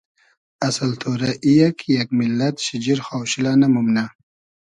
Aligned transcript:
اسل 0.67 0.91
تۉرۂ 1.01 1.31
ای 1.43 1.53
یۂ 1.59 1.69
کی 1.77 1.87
یئگ 1.95 2.09
میللئد 2.17 2.55
شیجیر 2.65 2.99
خاوشیلۂ 3.07 3.51
نئمومنۂ 3.61 4.05